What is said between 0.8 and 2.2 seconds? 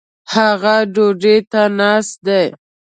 ډوډي ته ناست